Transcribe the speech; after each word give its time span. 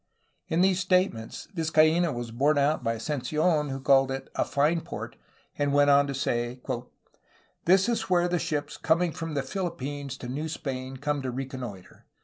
In 0.47 0.61
these 0.61 0.79
statements 0.79 1.47
Vizcaino 1.53 2.11
was 2.11 2.31
borne 2.31 2.57
out 2.57 2.83
by 2.83 2.95
Ascensi6n, 2.95 3.69
who 3.69 3.79
called 3.79 4.09
it 4.09 4.31
"a 4.33 4.43
fine 4.43 4.81
port'' 4.81 5.15
and 5.59 5.73
went 5.73 5.91
on 5.91 6.07
to 6.07 6.15
say: 6.15 6.59
"This 7.65 7.87
is 7.87 8.09
where 8.09 8.27
the 8.27 8.39
ships 8.39 8.77
coming 8.77 9.11
from 9.11 9.35
the 9.35 9.43
Philippines 9.43 10.17
to 10.17 10.27
New 10.27 10.49
Spain 10.49 10.97
come 10.97 11.21
to 11.21 11.29
reconnoitre. 11.29 12.05